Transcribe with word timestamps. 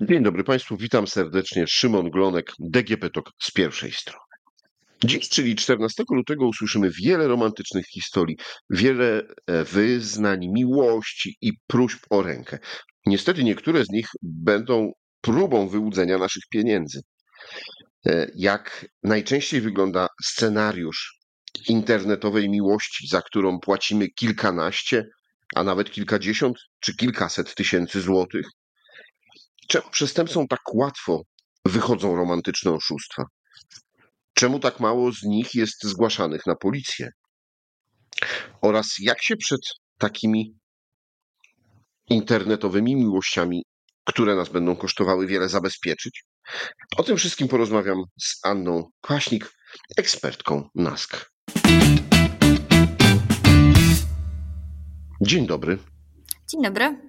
Dzień 0.00 0.22
dobry 0.22 0.44
Państwu, 0.44 0.76
witam 0.76 1.06
serdecznie. 1.06 1.66
Szymon 1.66 2.10
Glonek, 2.10 2.52
DGP 2.58 3.10
TOK 3.10 3.30
z 3.42 3.50
pierwszej 3.50 3.92
strony. 3.92 4.24
Dziś, 5.04 5.28
czyli 5.28 5.56
14 5.56 6.04
lutego, 6.10 6.46
usłyszymy 6.46 6.90
wiele 6.90 7.28
romantycznych 7.28 7.86
historii, 7.86 8.36
wiele 8.70 9.22
e, 9.46 9.64
wyznań, 9.64 10.48
miłości 10.48 11.36
i 11.40 11.52
próśb 11.66 12.06
o 12.10 12.22
rękę. 12.22 12.58
Niestety 13.06 13.44
niektóre 13.44 13.84
z 13.84 13.90
nich 13.90 14.06
będą 14.22 14.92
próbą 15.20 15.68
wyłudzenia 15.68 16.18
naszych 16.18 16.42
pieniędzy. 16.50 17.00
E, 18.06 18.26
jak 18.34 18.86
najczęściej 19.02 19.60
wygląda 19.60 20.08
scenariusz 20.24 21.18
internetowej 21.68 22.48
miłości, 22.48 23.08
za 23.08 23.22
którą 23.22 23.60
płacimy 23.60 24.08
kilkanaście, 24.08 25.04
a 25.54 25.64
nawet 25.64 25.90
kilkadziesiąt 25.90 26.56
czy 26.80 26.96
kilkaset 26.96 27.54
tysięcy 27.54 28.00
złotych? 28.00 28.46
Czemu 29.68 29.90
przestępcom 29.90 30.48
tak 30.48 30.74
łatwo 30.74 31.22
wychodzą 31.64 32.16
romantyczne 32.16 32.72
oszustwa? 32.72 33.24
Czemu 34.34 34.58
tak 34.58 34.80
mało 34.80 35.12
z 35.12 35.22
nich 35.22 35.54
jest 35.54 35.84
zgłaszanych 35.84 36.46
na 36.46 36.56
policję? 36.56 37.10
Oraz 38.60 38.94
jak 38.98 39.22
się 39.22 39.36
przed 39.36 39.60
takimi 39.98 40.54
internetowymi 42.10 42.96
miłościami, 42.96 43.62
które 44.04 44.36
nas 44.36 44.48
będą 44.48 44.76
kosztowały 44.76 45.26
wiele, 45.26 45.48
zabezpieczyć? 45.48 46.24
O 46.96 47.02
tym 47.02 47.16
wszystkim 47.16 47.48
porozmawiam 47.48 48.02
z 48.20 48.40
Anną 48.44 48.90
Kwaśnik, 49.00 49.52
ekspertką 49.98 50.68
NASK. 50.74 51.30
Dzień 55.20 55.46
dobry. 55.46 55.78
Dzień 56.50 56.62
dobry 56.62 57.05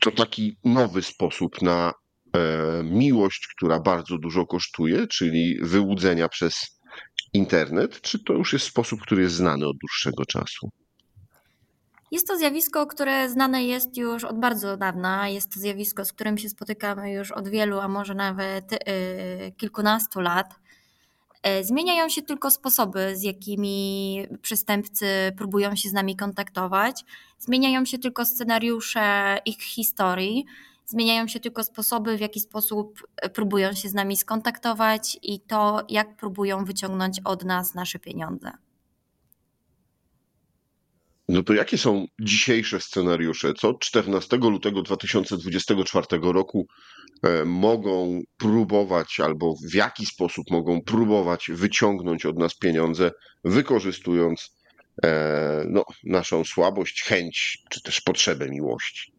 to 0.00 0.10
taki 0.10 0.56
nowy 0.64 1.02
sposób 1.02 1.62
na 1.62 1.92
e, 2.32 2.82
miłość, 2.84 3.48
która 3.56 3.80
bardzo 3.80 4.18
dużo 4.18 4.46
kosztuje, 4.46 5.06
czyli 5.06 5.58
wyłudzenia 5.62 6.28
przez 6.28 6.80
internet, 7.32 8.00
czy 8.00 8.24
to 8.24 8.32
już 8.32 8.52
jest 8.52 8.66
sposób, 8.66 9.00
który 9.02 9.22
jest 9.22 9.34
znany 9.34 9.66
od 9.66 9.76
dłuższego 9.78 10.24
czasu? 10.26 10.70
Jest 12.10 12.28
to 12.28 12.36
zjawisko, 12.36 12.86
które 12.86 13.28
znane 13.28 13.64
jest 13.64 13.96
już 13.96 14.24
od 14.24 14.40
bardzo 14.40 14.76
dawna. 14.76 15.28
Jest 15.28 15.54
to 15.54 15.60
zjawisko, 15.60 16.04
z 16.04 16.12
którym 16.12 16.38
się 16.38 16.48
spotykamy 16.48 17.12
już 17.12 17.30
od 17.30 17.48
wielu, 17.48 17.80
a 17.80 17.88
może 17.88 18.14
nawet 18.14 18.72
y, 18.72 18.78
kilkunastu 19.56 20.20
lat. 20.20 20.54
E, 21.42 21.64
zmieniają 21.64 22.08
się 22.08 22.22
tylko 22.22 22.50
sposoby, 22.50 23.16
z 23.16 23.22
jakimi 23.22 24.26
przestępcy 24.42 25.06
próbują 25.36 25.76
się 25.76 25.88
z 25.88 25.92
nami 25.92 26.16
kontaktować. 26.16 27.04
Zmieniają 27.40 27.84
się 27.84 27.98
tylko 27.98 28.24
scenariusze 28.24 29.38
ich 29.44 29.62
historii. 29.62 30.44
Zmieniają 30.86 31.28
się 31.28 31.40
tylko 31.40 31.64
sposoby, 31.64 32.16
w 32.16 32.20
jaki 32.20 32.40
sposób 32.40 33.06
e, 33.16 33.30
próbują 33.30 33.72
się 33.72 33.88
z 33.88 33.94
nami 33.94 34.16
skontaktować 34.16 35.18
i 35.22 35.40
to, 35.40 35.82
jak 35.88 36.16
próbują 36.16 36.64
wyciągnąć 36.64 37.20
od 37.24 37.44
nas 37.44 37.74
nasze 37.74 37.98
pieniądze. 37.98 38.50
No 41.28 41.42
to 41.42 41.54
jakie 41.54 41.78
są 41.78 42.06
dzisiejsze 42.20 42.80
scenariusze? 42.80 43.54
Co 43.54 43.74
14 43.74 44.36
lutego 44.36 44.82
2024 44.82 46.06
roku 46.22 46.66
e, 47.22 47.44
mogą 47.44 48.20
próbować, 48.36 49.20
albo 49.20 49.54
w 49.70 49.74
jaki 49.74 50.06
sposób 50.06 50.50
mogą 50.50 50.80
próbować 50.82 51.50
wyciągnąć 51.50 52.26
od 52.26 52.38
nas 52.38 52.54
pieniądze, 52.54 53.10
wykorzystując 53.44 54.59
no, 55.66 55.84
naszą 56.04 56.44
słabość, 56.44 57.02
chęć 57.02 57.62
czy 57.70 57.82
też 57.82 58.00
potrzebę 58.00 58.48
miłości? 58.48 59.12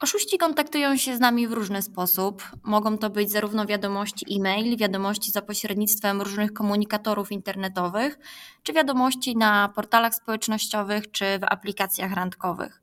Oszuści 0.00 0.38
kontaktują 0.38 0.96
się 0.96 1.16
z 1.16 1.20
nami 1.20 1.48
w 1.48 1.52
różny 1.52 1.82
sposób. 1.82 2.42
Mogą 2.62 2.98
to 2.98 3.10
być 3.10 3.30
zarówno 3.30 3.66
wiadomości 3.66 4.26
e-mail, 4.36 4.76
wiadomości 4.76 5.30
za 5.30 5.42
pośrednictwem 5.42 6.22
różnych 6.22 6.52
komunikatorów 6.52 7.32
internetowych, 7.32 8.18
czy 8.62 8.72
wiadomości 8.72 9.36
na 9.36 9.68
portalach 9.68 10.14
społecznościowych, 10.14 11.10
czy 11.10 11.38
w 11.38 11.44
aplikacjach 11.44 12.12
randkowych. 12.12 12.82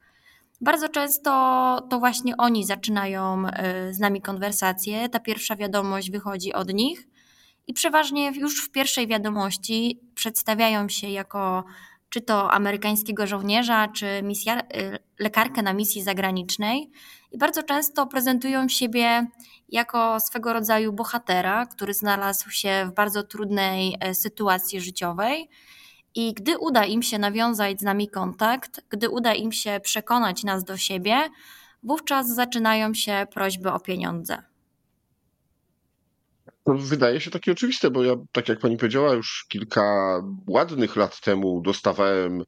Bardzo 0.61 0.89
często 0.89 1.31
to 1.89 1.99
właśnie 1.99 2.37
oni 2.37 2.65
zaczynają 2.65 3.47
y, 3.47 3.93
z 3.93 3.99
nami 3.99 4.21
konwersację. 4.21 5.09
Ta 5.09 5.19
pierwsza 5.19 5.55
wiadomość 5.55 6.11
wychodzi 6.11 6.53
od 6.53 6.73
nich 6.73 7.07
i 7.67 7.73
przeważnie 7.73 8.31
już 8.31 8.65
w 8.65 8.71
pierwszej 8.71 9.07
wiadomości 9.07 9.99
przedstawiają 10.15 10.89
się 10.89 11.09
jako 11.09 11.63
czy 12.09 12.21
to 12.21 12.51
amerykańskiego 12.51 13.27
żołnierza, 13.27 13.87
czy 13.87 14.05
misja, 14.23 14.59
y, 14.59 14.63
lekarkę 15.19 15.61
na 15.61 15.73
misji 15.73 16.03
zagranicznej. 16.03 16.91
I 17.31 17.37
bardzo 17.37 17.63
często 17.63 18.07
prezentują 18.07 18.67
siebie 18.67 19.27
jako 19.69 20.19
swego 20.19 20.53
rodzaju 20.53 20.93
bohatera, 20.93 21.65
który 21.65 21.93
znalazł 21.93 22.49
się 22.49 22.85
w 22.91 22.93
bardzo 22.93 23.23
trudnej 23.23 23.97
e, 23.99 24.15
sytuacji 24.15 24.81
życiowej. 24.81 25.49
I 26.15 26.33
gdy 26.33 26.57
uda 26.57 26.85
im 26.85 27.03
się 27.03 27.19
nawiązać 27.19 27.79
z 27.79 27.83
nami 27.83 28.09
kontakt, 28.09 28.81
gdy 28.89 29.09
uda 29.09 29.33
im 29.33 29.51
się 29.51 29.79
przekonać 29.83 30.43
nas 30.43 30.63
do 30.63 30.77
siebie, 30.77 31.29
wówczas 31.83 32.27
zaczynają 32.27 32.93
się 32.93 33.27
prośby 33.33 33.71
o 33.71 33.79
pieniądze. 33.79 34.43
To 36.65 36.73
wydaje 36.73 37.21
się 37.21 37.31
takie 37.31 37.51
oczywiste, 37.51 37.91
bo 37.91 38.03
ja, 38.03 38.15
tak 38.31 38.49
jak 38.49 38.59
pani 38.59 38.77
powiedziała, 38.77 39.13
już 39.13 39.45
kilka 39.49 40.19
ładnych 40.47 40.95
lat 40.95 41.21
temu 41.21 41.61
dostawałem 41.61 42.43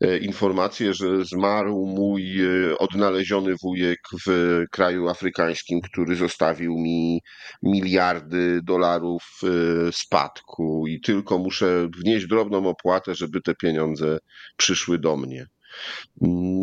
e, 0.00 0.18
informację, 0.18 0.94
że 0.94 1.24
zmarł 1.24 1.86
mój 1.86 2.40
e, 2.40 2.78
odnaleziony 2.78 3.54
wujek 3.62 3.98
w 4.26 4.62
kraju 4.70 5.08
afrykańskim, 5.08 5.80
który 5.80 6.16
zostawił 6.16 6.72
mi 6.78 7.20
miliardy 7.62 8.60
dolarów 8.62 9.22
e, 9.42 9.92
spadku 9.92 10.86
i 10.86 11.00
tylko 11.00 11.38
muszę 11.38 11.88
wnieść 11.98 12.26
drobną 12.26 12.66
opłatę, 12.66 13.14
żeby 13.14 13.40
te 13.40 13.54
pieniądze 13.54 14.18
przyszły 14.56 14.98
do 14.98 15.16
mnie. 15.16 15.46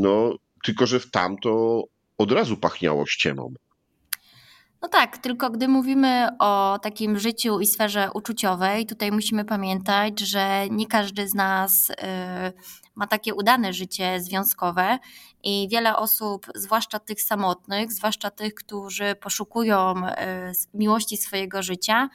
No, 0.01 0.35
tylko 0.63 0.85
że 0.85 1.00
w 1.00 1.12
tamto 1.12 1.84
od 2.18 2.31
razu 2.31 2.57
pachniało 2.57 3.06
ściemą. 3.06 3.53
No 4.81 4.88
tak, 4.88 5.17
tylko 5.17 5.49
gdy 5.49 5.67
mówimy 5.67 6.29
o 6.39 6.79
takim 6.81 7.19
życiu 7.19 7.59
i 7.59 7.67
sferze 7.67 8.09
uczuciowej, 8.13 8.85
tutaj 8.85 9.11
musimy 9.11 9.45
pamiętać, 9.45 10.19
że 10.19 10.69
nie 10.69 10.88
każdy 10.88 11.27
z 11.27 11.33
nas 11.33 11.89
y, 11.89 11.93
ma 12.95 13.07
takie 13.07 13.33
udane 13.33 13.73
życie 13.73 14.21
związkowe 14.21 14.99
i 15.43 15.67
wiele 15.71 15.95
osób, 15.95 16.47
zwłaszcza 16.55 16.99
tych 16.99 17.21
samotnych, 17.21 17.93
zwłaszcza 17.93 18.31
tych, 18.31 18.53
którzy 18.53 19.15
poszukują 19.15 19.93
y, 20.07 20.11
miłości 20.73 21.17
swojego 21.17 21.63
życia, 21.63 22.09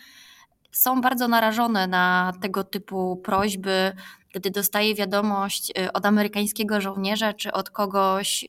są 0.73 1.01
bardzo 1.01 1.29
narażone 1.29 1.87
na 1.87 2.33
tego 2.41 2.65
typu 2.65 3.17
prośby, 3.17 3.93
gdy 4.33 4.51
dostaje 4.51 4.95
wiadomość 4.95 5.73
y, 5.79 5.93
od 5.93 6.07
amerykańskiego 6.07 6.81
żołnierza 6.81 7.33
czy 7.33 7.53
od 7.53 7.71
kogoś, 7.71 8.45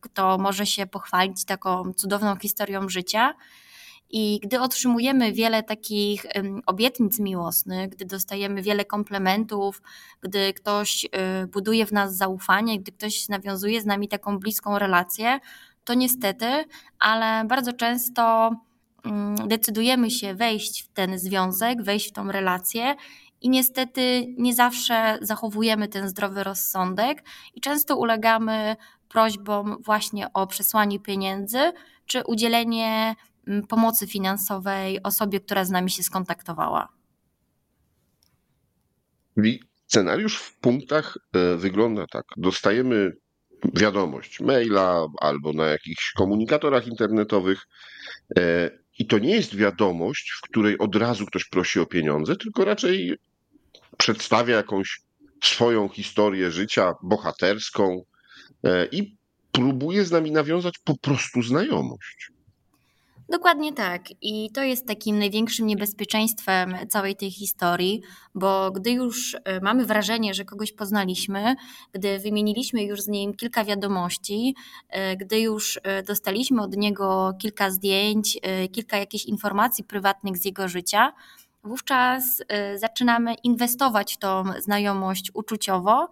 kto 0.00 0.38
może 0.38 0.66
się 0.66 0.86
pochwalić 0.86 1.44
taką 1.44 1.92
cudowną 1.92 2.36
historią 2.36 2.88
życia. 2.88 3.34
I 4.10 4.40
gdy 4.42 4.60
otrzymujemy 4.60 5.32
wiele 5.32 5.62
takich 5.62 6.26
obietnic 6.66 7.18
miłosnych, 7.18 7.88
gdy 7.88 8.04
dostajemy 8.04 8.62
wiele 8.62 8.84
komplementów, 8.84 9.82
gdy 10.20 10.52
ktoś 10.52 11.04
y, 11.04 11.46
buduje 11.46 11.86
w 11.86 11.92
nas 11.92 12.16
zaufanie, 12.16 12.80
gdy 12.80 12.92
ktoś 12.92 13.28
nawiązuje 13.28 13.80
z 13.80 13.86
nami 13.86 14.08
taką 14.08 14.38
bliską 14.38 14.78
relację, 14.78 15.40
to 15.84 15.94
niestety, 15.94 16.64
ale 16.98 17.44
bardzo 17.44 17.72
często 17.72 18.50
decydujemy 19.46 20.10
się 20.10 20.34
wejść 20.34 20.82
w 20.82 20.88
ten 20.88 21.18
związek, 21.18 21.82
wejść 21.82 22.08
w 22.08 22.12
tą 22.12 22.32
relację 22.32 22.94
i 23.40 23.48
niestety 23.48 24.34
nie 24.38 24.54
zawsze 24.54 25.18
zachowujemy 25.22 25.88
ten 25.88 26.08
zdrowy 26.08 26.44
rozsądek 26.44 27.24
i 27.54 27.60
często 27.60 27.96
ulegamy 27.96 28.76
prośbom 29.08 29.76
właśnie 29.84 30.32
o 30.32 30.46
przesłanie 30.46 31.00
pieniędzy 31.00 31.72
czy 32.06 32.22
udzielenie 32.24 33.14
pomocy 33.68 34.06
finansowej 34.06 35.02
osobie, 35.02 35.40
która 35.40 35.64
z 35.64 35.70
nami 35.70 35.90
się 35.90 36.02
skontaktowała. 36.02 36.88
Scenariusz 39.86 40.38
w 40.38 40.58
punktach 40.58 41.18
e, 41.32 41.56
wygląda 41.56 42.06
tak. 42.12 42.24
Dostajemy 42.36 43.12
wiadomość 43.74 44.40
maila 44.40 45.06
albo 45.20 45.52
na 45.52 45.66
jakichś 45.66 46.12
komunikatorach 46.12 46.86
internetowych. 46.86 47.66
I 48.98 49.06
to 49.06 49.18
nie 49.18 49.34
jest 49.34 49.56
wiadomość, 49.56 50.32
w 50.38 50.40
której 50.40 50.78
od 50.78 50.96
razu 50.96 51.26
ktoś 51.26 51.44
prosi 51.44 51.80
o 51.80 51.86
pieniądze, 51.86 52.36
tylko 52.36 52.64
raczej 52.64 53.16
przedstawia 53.96 54.56
jakąś 54.56 55.00
swoją 55.44 55.88
historię 55.88 56.50
życia 56.50 56.94
bohaterską 57.02 58.02
e, 58.64 58.86
i 58.86 59.16
próbuje 59.52 60.04
z 60.04 60.10
nami 60.10 60.30
nawiązać 60.30 60.74
po 60.84 60.98
prostu 60.98 61.42
znajomość. 61.42 62.30
Dokładnie 63.28 63.72
tak. 63.72 64.02
I 64.22 64.50
to 64.50 64.62
jest 64.62 64.86
takim 64.86 65.18
największym 65.18 65.66
niebezpieczeństwem 65.66 66.76
całej 66.88 67.16
tej 67.16 67.30
historii, 67.30 68.02
bo 68.34 68.70
gdy 68.70 68.90
już 68.90 69.36
e, 69.44 69.60
mamy 69.60 69.86
wrażenie, 69.86 70.34
że 70.34 70.44
kogoś 70.44 70.72
poznaliśmy, 70.72 71.56
gdy 71.92 72.18
wymieniliśmy 72.18 72.82
już 72.82 73.02
z 73.02 73.08
nim 73.08 73.34
kilka 73.34 73.64
wiadomości, 73.64 74.54
e, 74.88 75.16
gdy 75.16 75.40
już 75.40 75.80
e, 75.82 76.02
dostaliśmy 76.02 76.62
od 76.62 76.76
niego 76.76 77.32
kilka 77.38 77.70
zdjęć, 77.70 78.38
kilka 78.72 78.96
jakichś 78.96 79.24
informacji 79.24 79.84
prywatnych 79.84 80.36
z 80.36 80.44
jego 80.44 80.68
życia, 80.68 81.12
wówczas 81.64 82.42
zaczynamy 82.76 83.34
inwestować 83.34 84.18
tą 84.18 84.44
znajomość 84.58 85.30
uczuciowo. 85.34 86.08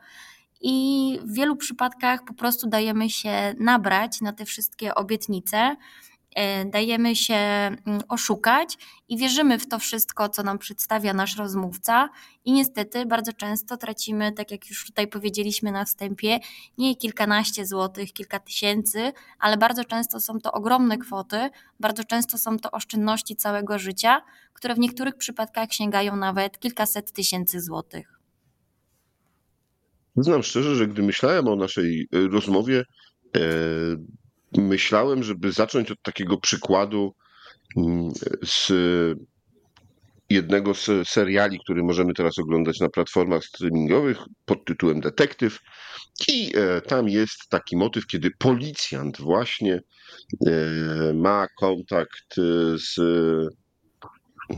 I 0.60 1.18
w 1.24 1.34
wielu 1.34 1.56
przypadkach 1.56 2.24
po 2.24 2.34
prostu 2.34 2.68
dajemy 2.68 3.10
się 3.10 3.54
nabrać 3.58 4.20
na 4.20 4.32
te 4.32 4.44
wszystkie 4.44 4.94
obietnice, 4.94 5.76
dajemy 6.66 7.16
się 7.16 7.34
mm, 7.34 7.78
oszukać 8.08 8.78
i 9.08 9.16
wierzymy 9.16 9.58
w 9.58 9.68
to 9.68 9.78
wszystko, 9.78 10.28
co 10.28 10.42
nam 10.42 10.58
przedstawia 10.58 11.14
nasz 11.14 11.36
rozmówca, 11.36 12.08
i 12.44 12.52
niestety 12.52 13.06
bardzo 13.06 13.32
często 13.32 13.76
tracimy, 13.76 14.32
tak 14.32 14.50
jak 14.50 14.70
już 14.70 14.86
tutaj 14.86 15.08
powiedzieliśmy 15.08 15.72
na 15.72 15.84
wstępie, 15.84 16.38
nie 16.78 16.96
kilkanaście 16.96 17.66
złotych, 17.66 18.12
kilka 18.12 18.38
tysięcy, 18.38 19.12
ale 19.38 19.56
bardzo 19.56 19.84
często 19.84 20.20
są 20.20 20.40
to 20.40 20.52
ogromne 20.52 20.98
kwoty, 20.98 21.50
bardzo 21.80 22.04
często 22.04 22.38
są 22.38 22.58
to 22.58 22.70
oszczędności 22.70 23.36
całego 23.36 23.78
życia, 23.78 24.22
które 24.52 24.74
w 24.74 24.78
niektórych 24.78 25.16
przypadkach 25.16 25.72
sięgają 25.72 26.16
nawet 26.16 26.58
kilkaset 26.58 27.12
tysięcy 27.12 27.60
złotych. 27.60 28.20
Znam 30.16 30.42
szczerze, 30.42 30.74
że 30.74 30.86
gdy 30.86 31.02
myślałem 31.02 31.48
o 31.48 31.56
naszej 31.56 32.08
e, 32.12 32.28
rozmowie, 32.28 32.84
e, 33.36 33.40
myślałem, 34.56 35.22
żeby 35.22 35.52
zacząć 35.52 35.90
od 35.90 36.02
takiego 36.02 36.38
przykładu 36.38 37.14
mm, 37.76 38.12
z 38.44 38.72
jednego 40.30 40.74
z 40.74 41.08
seriali, 41.08 41.60
który 41.64 41.82
możemy 41.82 42.14
teraz 42.14 42.38
oglądać 42.38 42.80
na 42.80 42.88
platformach 42.88 43.44
streamingowych 43.44 44.18
pod 44.44 44.64
tytułem 44.64 45.00
Detektyw. 45.00 45.58
I 46.28 46.52
e, 46.56 46.80
tam 46.80 47.08
jest 47.08 47.48
taki 47.48 47.76
motyw, 47.76 48.06
kiedy 48.06 48.30
policjant 48.38 49.20
właśnie 49.20 49.80
e, 50.46 51.12
ma 51.14 51.46
kontakt 51.58 52.34
z, 52.76 53.00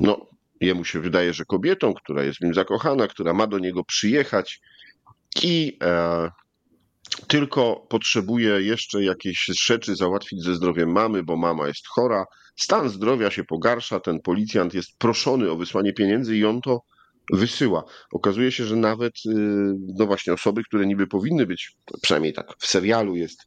no, 0.01 0.27
jemu 0.61 0.85
się 0.85 1.01
wydaje, 1.01 1.33
że 1.33 1.45
kobietą, 1.45 1.95
która 1.95 2.25
jest 2.25 2.39
w 2.39 2.43
nim 2.43 2.55
zakochana, 2.55 3.09
która 3.09 3.33
ma 3.33 3.47
do 3.47 3.59
niego 3.59 3.85
przyjechać 3.85 4.61
i 5.43 5.79
e, 5.83 6.31
tylko 7.29 7.87
potrzebuje 7.89 8.63
jeszcze 8.63 9.03
jakieś 9.03 9.45
rzeczy 9.67 9.97
załatwić 9.97 10.43
ze 10.43 10.55
zdrowiem 10.55 10.93
mamy, 10.93 11.23
bo 11.23 11.37
mama 11.37 11.69
jest 11.69 11.87
chora. 11.89 12.25
Stan 12.57 12.89
zdrowia 12.89 13.31
się 13.31 13.45
pogarsza, 13.45 14.01
ten 14.01 14.21
policjant 14.21 14.75
jest 14.75 14.99
proszony 14.99 15.51
o 15.51 15.57
wysłanie 15.57 15.93
pieniędzy 15.93 16.37
i 16.37 16.45
on 16.45 16.61
to 16.61 16.81
wysyła. 17.33 17.85
Okazuje 18.13 18.53
się, 18.53 18.65
że 18.65 18.77
nawet 18.77 19.13
y, 19.27 19.31
no 19.99 20.07
właśnie 20.07 20.33
osoby, 20.33 20.63
które 20.65 20.87
niby 20.87 21.07
powinny 21.07 21.47
być, 21.47 21.77
przynajmniej 22.03 22.33
tak 22.33 22.55
w 22.59 22.67
serialu 22.67 23.17
jest, 23.17 23.47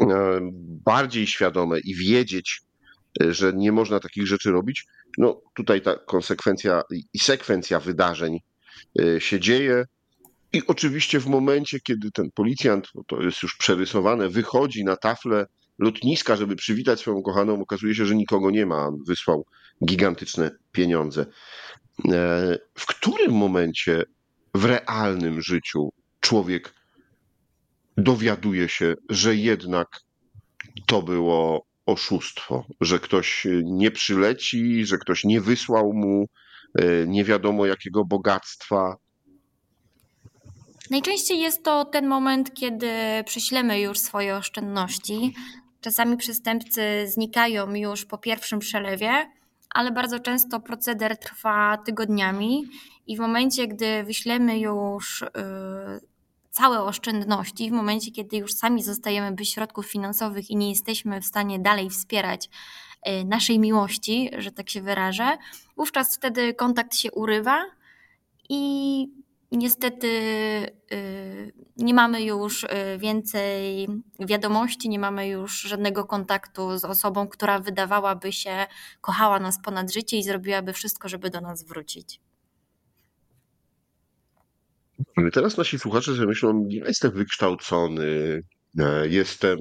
e, 0.00 0.40
bardziej 0.84 1.26
świadome 1.26 1.80
i 1.80 1.94
wiedzieć, 1.94 2.60
e, 3.22 3.32
że 3.32 3.52
nie 3.52 3.72
można 3.72 4.00
takich 4.00 4.26
rzeczy 4.26 4.50
robić, 4.50 4.84
no 5.18 5.40
tutaj 5.54 5.82
ta 5.82 5.96
konsekwencja 5.96 6.82
i 7.12 7.18
sekwencja 7.18 7.80
wydarzeń 7.80 8.38
się 9.18 9.40
dzieje. 9.40 9.84
I 10.54 10.66
oczywiście 10.66 11.20
w 11.20 11.26
momencie, 11.26 11.80
kiedy 11.80 12.10
ten 12.10 12.30
policjant, 12.34 12.88
bo 12.94 13.04
to 13.04 13.22
jest 13.22 13.42
już 13.42 13.56
przerysowane, 13.56 14.28
wychodzi 14.28 14.84
na 14.84 14.96
taflę 14.96 15.46
lotniska, 15.78 16.36
żeby 16.36 16.56
przywitać 16.56 17.00
swoją 17.00 17.22
kochaną, 17.22 17.60
okazuje 17.60 17.94
się, 17.94 18.06
że 18.06 18.14
nikogo 18.14 18.50
nie 18.50 18.66
ma. 18.66 18.86
On 18.86 18.98
wysłał 19.06 19.46
gigantyczne 19.84 20.50
pieniądze. 20.72 21.26
E, 22.12 22.58
w 22.74 22.86
którym 22.86 23.32
momencie 23.32 24.02
w 24.54 24.64
realnym 24.64 25.42
życiu 25.42 25.88
człowiek 26.20 26.74
dowiaduje 27.96 28.68
się, 28.68 28.94
że 29.10 29.36
jednak 29.36 29.88
to 30.86 31.02
było 31.02 31.66
oszustwo, 31.86 32.66
że 32.80 32.98
ktoś 32.98 33.46
nie 33.64 33.90
przyleci, 33.90 34.86
że 34.86 34.98
ktoś 34.98 35.24
nie 35.24 35.40
wysłał 35.40 35.92
mu 35.92 36.28
e, 36.74 37.06
nie 37.06 37.24
wiadomo 37.24 37.66
jakiego 37.66 38.04
bogactwa, 38.04 38.96
Najczęściej 40.90 41.40
jest 41.40 41.64
to 41.64 41.84
ten 41.84 42.06
moment, 42.06 42.54
kiedy 42.54 42.90
prześlemy 43.26 43.80
już 43.80 43.98
swoje 43.98 44.36
oszczędności. 44.36 45.34
Czasami 45.80 46.16
przestępcy 46.16 46.82
znikają 47.06 47.74
już 47.74 48.04
po 48.04 48.18
pierwszym 48.18 48.58
przelewie, 48.58 49.30
ale 49.70 49.92
bardzo 49.92 50.20
często 50.20 50.60
proceder 50.60 51.16
trwa 51.18 51.76
tygodniami 51.76 52.64
i 53.06 53.16
w 53.16 53.20
momencie, 53.20 53.68
gdy 53.68 54.04
wyślemy 54.04 54.58
już 54.58 55.20
yy, 55.20 56.00
całe 56.50 56.82
oszczędności, 56.82 57.70
w 57.70 57.72
momencie, 57.72 58.10
kiedy 58.10 58.36
już 58.36 58.54
sami 58.54 58.82
zostajemy 58.82 59.36
bez 59.36 59.48
środków 59.48 59.86
finansowych 59.86 60.50
i 60.50 60.56
nie 60.56 60.70
jesteśmy 60.70 61.20
w 61.20 61.26
stanie 61.26 61.58
dalej 61.58 61.90
wspierać 61.90 62.48
yy, 63.06 63.24
naszej 63.24 63.58
miłości, 63.58 64.30
że 64.38 64.52
tak 64.52 64.70
się 64.70 64.82
wyrażę, 64.82 65.38
wówczas 65.76 66.16
wtedy 66.16 66.54
kontakt 66.54 66.96
się 66.96 67.12
urywa 67.12 67.64
i 68.48 69.23
Niestety 69.56 70.08
y, 70.92 71.52
nie 71.76 71.94
mamy 71.94 72.22
już 72.22 72.64
y, 72.64 72.68
więcej 72.98 73.86
wiadomości, 74.20 74.88
nie 74.88 74.98
mamy 74.98 75.28
już 75.28 75.60
żadnego 75.60 76.04
kontaktu 76.04 76.78
z 76.78 76.84
osobą, 76.84 77.28
która 77.28 77.58
wydawałaby 77.58 78.32
się 78.32 78.66
kochała 79.00 79.40
nas 79.40 79.62
ponad 79.64 79.92
życie 79.92 80.16
i 80.16 80.22
zrobiłaby 80.22 80.72
wszystko, 80.72 81.08
żeby 81.08 81.30
do 81.30 81.40
nas 81.40 81.64
wrócić. 81.64 82.20
Teraz 85.32 85.56
nasi 85.56 85.78
słuchacze 85.78 86.14
sobie 86.14 86.26
myślą, 86.26 86.66
ja 86.70 86.86
jestem 86.86 87.10
wykształcony, 87.10 88.42
e, 88.78 89.08
jestem 89.08 89.58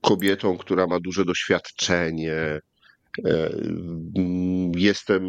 kobietą, 0.00 0.58
która 0.58 0.86
ma 0.86 1.00
duże 1.00 1.24
doświadczenie, 1.24 2.60
e, 3.24 3.50
jestem 4.76 5.24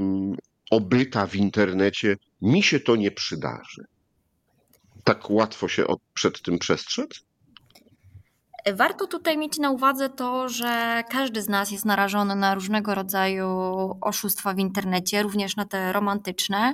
obyta 0.75 1.27
w 1.27 1.35
internecie, 1.35 2.17
mi 2.41 2.63
się 2.63 2.79
to 2.79 2.95
nie 2.95 3.11
przydarzy. 3.11 3.85
Tak 5.03 5.29
łatwo 5.29 5.67
się 5.67 5.85
przed 6.13 6.41
tym 6.41 6.59
przestrzec? 6.59 7.09
Warto 8.73 9.07
tutaj 9.07 9.37
mieć 9.37 9.57
na 9.57 9.71
uwadze 9.71 10.09
to, 10.09 10.49
że 10.49 11.03
każdy 11.09 11.41
z 11.41 11.49
nas 11.49 11.71
jest 11.71 11.85
narażony 11.85 12.35
na 12.35 12.55
różnego 12.55 12.95
rodzaju 12.95 13.47
oszustwa 14.01 14.53
w 14.53 14.59
internecie, 14.59 15.23
również 15.23 15.55
na 15.55 15.65
te 15.65 15.93
romantyczne. 15.93 16.73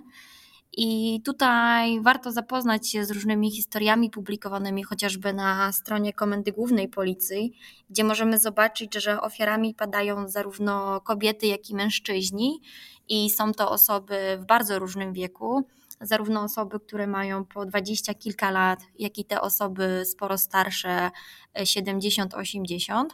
I 0.78 1.22
tutaj 1.26 2.02
warto 2.02 2.32
zapoznać 2.32 2.92
się 2.92 3.06
z 3.06 3.12
różnymi 3.12 3.52
historiami 3.52 4.10
publikowanymi 4.10 4.84
chociażby 4.84 5.34
na 5.34 5.72
stronie 5.72 6.14
Komendy 6.14 6.52
Głównej 6.52 6.90
Policji, 6.90 7.54
gdzie 7.90 8.04
możemy 8.04 8.40
zobaczyć, 8.40 8.96
że 8.96 9.22
ofiarami 9.22 9.76
padają 9.76 10.28
zarówno 10.28 11.02
kobiety, 11.02 11.48
jak 11.48 11.70
i 11.70 11.76
mężczyźni 11.76 12.62
i 13.10 13.30
są 13.30 13.54
to 13.54 13.72
osoby 13.72 14.38
w 14.42 14.46
bardzo 14.46 14.80
różnym 14.80 15.14
wieku, 15.14 15.66
zarówno 16.02 16.42
osoby, 16.42 16.80
które 16.80 17.08
mają 17.08 17.46
po 17.46 17.66
dwadzieścia 17.66 18.14
kilka 18.14 18.52
lat, 18.52 18.80
jak 19.00 19.18
i 19.18 19.26
te 19.26 19.42
osoby 19.42 20.06
sporo 20.06 20.38
starsze, 20.38 21.12
70-80, 21.56 23.06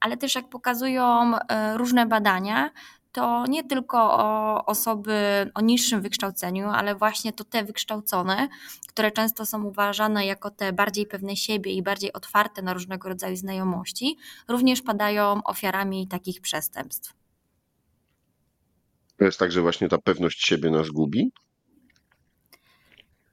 ale 0.00 0.16
też 0.16 0.34
jak 0.34 0.48
pokazują 0.48 1.38
e, 1.38 1.78
różne 1.78 2.06
badania, 2.06 2.70
to 3.12 3.44
nie 3.48 3.64
tylko 3.64 3.98
o 3.98 4.64
osoby 4.66 5.50
o 5.54 5.60
niższym 5.60 6.00
wykształceniu, 6.00 6.68
ale 6.68 6.94
właśnie 6.94 7.32
to 7.32 7.44
te 7.44 7.64
wykształcone, 7.64 8.48
które 8.88 9.10
często 9.10 9.46
są 9.46 9.64
uważane 9.64 10.26
jako 10.26 10.50
te 10.50 10.72
bardziej 10.72 11.06
pewne 11.06 11.36
siebie 11.36 11.72
i 11.72 11.82
bardziej 11.82 12.12
otwarte 12.12 12.62
na 12.62 12.72
różnego 12.72 13.08
rodzaju 13.08 13.36
znajomości, 13.36 14.16
również 14.48 14.82
padają 14.82 15.42
ofiarami 15.44 16.08
takich 16.08 16.40
przestępstw. 16.40 17.21
To 19.22 19.26
jest 19.26 19.38
tak, 19.38 19.52
że 19.52 19.60
właśnie 19.60 19.88
ta 19.88 19.98
pewność 19.98 20.46
siebie 20.46 20.70
nas 20.70 20.88
gubi? 20.88 21.32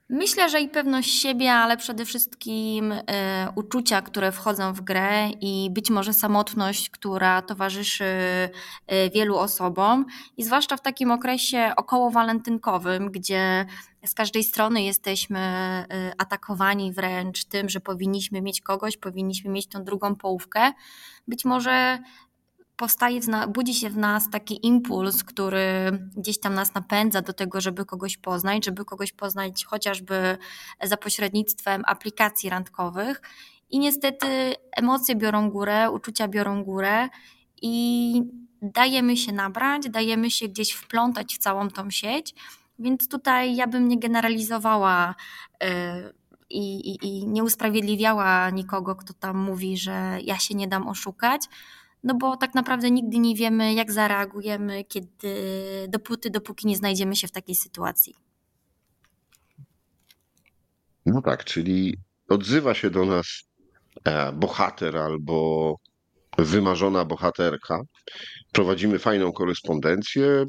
Myślę, 0.10 0.50
że 0.50 0.62
i 0.62 0.70
pewność 0.70 1.22
siebie, 1.22 1.52
ale 1.52 1.78
przede 1.78 2.06
wszystkim 2.06 2.92
y, 2.92 3.06
uczucia, 3.56 4.02
które 4.02 4.32
wchodzą 4.32 4.74
w 4.74 4.82
grę 4.82 5.30
i 5.42 5.70
być 5.72 5.90
może 5.90 6.14
samotność, 6.14 6.90
która 6.90 7.42
towarzyszy 7.42 8.04
y, 8.04 8.50
wielu 9.14 9.38
osobom. 9.38 10.06
I 10.38 10.44
zwłaszcza 10.44 10.78
w 10.78 10.82
takim 10.82 11.12
okresie 11.12 11.72
okołowalentynkowym, 11.78 13.12
gdzie 13.12 13.66
z 14.06 14.14
każdej 14.14 14.44
strony 14.44 14.84
jesteśmy 14.84 15.40
y, 15.94 16.12
atakowani 16.18 16.94
wręcz 16.94 17.46
tym, 17.46 17.70
że 17.70 17.80
powinniśmy 17.80 18.42
mieć 18.42 18.62
kogoś, 18.62 18.98
powinniśmy 18.98 19.52
mieć 19.52 19.68
tą 19.68 19.84
drugą 19.84 20.16
połówkę. 20.16 20.72
Być 21.28 21.46
może 21.46 22.00
powstaje, 22.80 23.20
budzi 23.48 23.74
się 23.74 23.90
w 23.90 23.98
nas 23.98 24.30
taki 24.30 24.68
impuls, 24.68 25.24
który 25.24 25.92
gdzieś 26.18 26.40
tam 26.40 26.54
nas 26.54 26.74
napędza 26.74 27.22
do 27.22 27.34
tego, 27.34 27.62
żeby 27.62 27.86
kogoś 27.86 28.18
poznać, 28.18 28.66
żeby 28.66 28.86
kogoś 28.86 29.14
poznać 29.14 29.66
chociażby 29.66 30.38
za 30.84 30.98
pośrednictwem 30.98 31.84
aplikacji 31.86 32.50
randkowych. 32.50 33.22
I 33.70 33.80
niestety 33.80 34.56
emocje 34.72 35.16
biorą 35.16 35.50
górę, 35.50 35.92
uczucia 35.92 36.28
biorą 36.28 36.64
górę 36.64 37.10
i 37.62 38.24
dajemy 38.62 39.18
się 39.18 39.32
nabrać, 39.32 39.90
dajemy 39.90 40.32
się 40.32 40.48
gdzieś 40.48 40.72
wplątać 40.72 41.36
w 41.36 41.38
całą 41.38 41.70
tą 41.70 41.90
sieć. 41.90 42.36
Więc 42.80 43.10
tutaj 43.10 43.56
ja 43.56 43.68
bym 43.68 43.88
nie 43.88 44.00
generalizowała 44.00 45.16
i, 46.50 46.92
i, 46.92 47.08
i 47.08 47.28
nie 47.28 47.44
usprawiedliwiała 47.44 48.50
nikogo, 48.50 48.96
kto 48.96 49.14
tam 49.14 49.38
mówi, 49.38 49.78
że 49.78 50.18
ja 50.24 50.40
się 50.40 50.56
nie 50.56 50.68
dam 50.68 50.88
oszukać. 50.88 51.42
No 52.04 52.14
bo 52.16 52.38
tak 52.38 52.56
naprawdę 52.56 52.92
nigdy 52.92 53.20
nie 53.20 53.36
wiemy, 53.36 53.74
jak 53.74 53.92
zareagujemy, 53.92 54.84
kiedy 54.84 55.36
dopóty, 55.90 56.30
dopóki 56.30 56.68
nie 56.68 56.78
znajdziemy 56.78 57.16
się 57.16 57.28
w 57.28 57.32
takiej 57.32 57.56
sytuacji. 57.56 58.16
No 61.06 61.22
tak, 61.22 61.44
czyli 61.44 61.98
odzywa 62.30 62.74
się 62.74 62.90
do 62.90 63.06
nas 63.06 63.28
e, 64.04 64.34
bohater 64.34 64.98
albo 64.98 65.76
wymarzona 66.38 67.06
bohaterka. 67.06 67.82
Prowadzimy 68.52 69.00
fajną 69.00 69.32
korespondencję. 69.32 70.46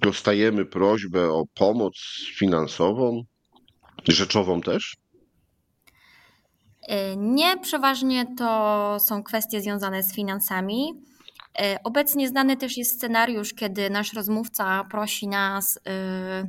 Dostajemy 0.00 0.66
prośbę 0.66 1.32
o 1.32 1.44
pomoc 1.54 1.94
finansową, 2.36 3.22
rzeczową 4.08 4.60
też. 4.60 4.96
E, 6.88 7.16
nie, 7.16 7.56
przeważnie 7.56 8.26
to 8.36 8.96
są 9.00 9.22
kwestie 9.22 9.60
związane 9.60 10.02
z 10.02 10.14
finansami. 10.14 11.02
E, 11.58 11.78
obecnie 11.84 12.28
znany 12.28 12.56
też 12.56 12.76
jest 12.76 12.94
scenariusz, 12.94 13.54
kiedy 13.54 13.90
nasz 13.90 14.12
rozmówca 14.12 14.84
prosi 14.90 15.28
nas 15.28 15.78
e, 15.86 16.48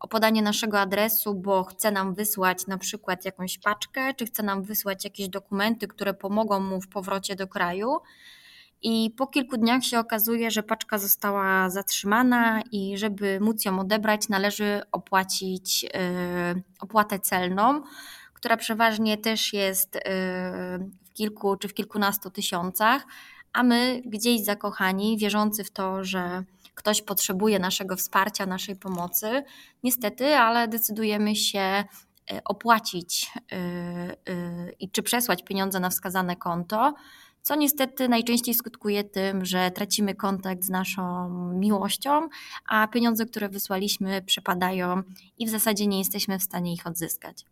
o 0.00 0.08
podanie 0.08 0.42
naszego 0.42 0.80
adresu, 0.80 1.34
bo 1.34 1.64
chce 1.64 1.90
nam 1.90 2.14
wysłać 2.14 2.66
na 2.66 2.78
przykład 2.78 3.24
jakąś 3.24 3.58
paczkę, 3.58 4.14
czy 4.14 4.26
chce 4.26 4.42
nam 4.42 4.62
wysłać 4.62 5.04
jakieś 5.04 5.28
dokumenty, 5.28 5.88
które 5.88 6.14
pomogą 6.14 6.60
mu 6.60 6.80
w 6.80 6.88
powrocie 6.88 7.36
do 7.36 7.48
kraju. 7.48 7.96
I 8.82 9.14
po 9.16 9.26
kilku 9.26 9.56
dniach 9.56 9.84
się 9.84 9.98
okazuje, 9.98 10.50
że 10.50 10.62
paczka 10.62 10.98
została 10.98 11.70
zatrzymana 11.70 12.62
i 12.72 12.98
żeby 12.98 13.40
móc 13.40 13.64
ją 13.64 13.80
odebrać, 13.80 14.28
należy 14.28 14.82
opłacić 14.92 15.86
opłatę 16.80 17.18
celną 17.18 17.82
która 18.40 18.56
przeważnie 18.56 19.18
też 19.18 19.52
jest 19.52 19.96
y, 19.96 20.00
w 21.04 21.12
kilku 21.14 21.56
czy 21.56 21.68
w 21.68 21.74
kilkunastu 21.74 22.30
tysiącach, 22.30 23.06
a 23.52 23.62
my 23.62 24.02
gdzieś 24.04 24.44
zakochani, 24.44 25.18
wierzący 25.18 25.64
w 25.64 25.70
to, 25.70 26.04
że 26.04 26.44
ktoś 26.74 27.02
potrzebuje 27.02 27.58
naszego 27.58 27.96
wsparcia, 27.96 28.46
naszej 28.46 28.76
pomocy, 28.76 29.42
niestety, 29.82 30.36
ale 30.36 30.68
decydujemy 30.68 31.36
się 31.36 31.84
y, 32.32 32.40
opłacić 32.44 33.32
y, 33.52 34.74
i 34.80 34.90
czy 34.90 35.02
przesłać 35.02 35.44
pieniądze 35.44 35.80
na 35.80 35.90
wskazane 35.90 36.36
konto, 36.36 36.94
co 37.42 37.54
niestety 37.54 38.08
najczęściej 38.08 38.54
skutkuje 38.54 39.04
tym, 39.04 39.44
że 39.44 39.70
tracimy 39.70 40.14
kontakt 40.14 40.64
z 40.64 40.68
naszą 40.68 41.28
miłością, 41.54 42.28
a 42.68 42.88
pieniądze, 42.88 43.26
które 43.26 43.48
wysłaliśmy, 43.48 44.22
przepadają 44.22 45.02
i 45.38 45.46
w 45.46 45.50
zasadzie 45.50 45.86
nie 45.86 45.98
jesteśmy 45.98 46.38
w 46.38 46.42
stanie 46.42 46.72
ich 46.72 46.86
odzyskać. 46.86 47.44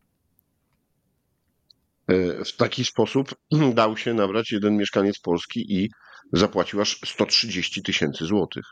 E, 2.08 2.44
w 2.44 2.56
taki 2.56 2.84
sposób 2.84 3.34
dał 3.74 3.96
się 3.96 4.14
nabrać 4.14 4.52
jeden 4.52 4.76
mieszkaniec 4.76 5.18
Polski 5.18 5.74
i 5.74 5.90
zapłacił 6.32 6.80
aż 6.80 7.00
130 7.04 7.82
tysięcy 7.82 8.24
złotych. 8.24 8.64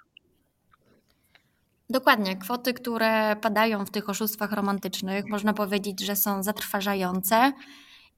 Dokładnie. 1.91 2.37
Kwoty, 2.37 2.75
które 2.75 3.37
padają 3.37 3.87
w 3.87 3.91
tych 3.91 4.09
oszustwach 4.09 4.53
romantycznych, 4.53 5.25
można 5.29 5.53
powiedzieć, 5.53 6.01
że 6.01 6.17
są 6.17 6.43
zatrważające. 6.43 7.53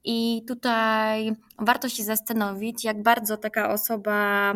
I 0.03 0.41
tutaj 0.47 1.31
warto 1.59 1.89
się 1.89 2.03
zastanowić, 2.03 2.83
jak 2.83 3.03
bardzo 3.03 3.37
taka 3.37 3.73
osoba 3.73 4.53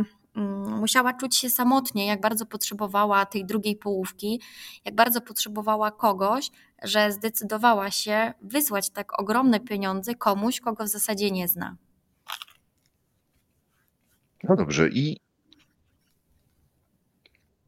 musiała 0.80 1.14
czuć 1.14 1.38
się 1.38 1.50
samotnie, 1.50 2.06
jak 2.06 2.22
bardzo 2.22 2.46
potrzebowała 2.46 3.26
tej 3.26 3.46
drugiej 3.46 3.76
połówki, 3.76 4.42
jak 4.86 4.96
bardzo 4.96 5.22
potrzebowała 5.22 5.92
kogoś, 5.92 6.50
że 6.84 7.12
zdecydowała 7.12 7.92
się 7.92 8.34
wysłać 8.42 8.90
tak 8.90 9.20
ogromne 9.20 9.60
pieniądze 9.60 10.16
komuś, 10.16 10.60
kogo 10.60 10.84
w 10.84 10.88
zasadzie 10.88 11.32
nie 11.32 11.48
zna. 11.48 11.78
No 14.44 14.56
dobrze, 14.56 14.90
i 14.90 15.18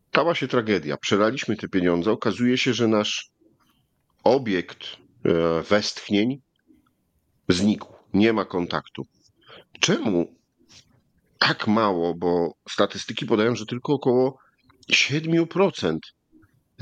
stała 0.10 0.36
się 0.36 0.48
tragedia. 0.48 0.98
Przelaliśmy 0.98 1.56
te 1.56 1.68
pieniądze. 1.68 2.12
Okazuje 2.12 2.58
się, 2.58 2.74
że 2.74 2.88
nasz 2.88 3.32
obiekt 4.24 4.80
e, 5.26 5.62
westchnień 5.62 6.42
znikł. 7.50 7.94
Nie 8.14 8.34
ma 8.34 8.46
kontaktu. 8.46 9.06
Czemu 9.80 10.36
tak 11.40 11.68
mało, 11.68 12.16
bo 12.16 12.52
statystyki 12.70 13.26
podają, 13.26 13.56
że 13.56 13.66
tylko 13.66 13.94
około 13.94 14.38
7% 14.92 15.98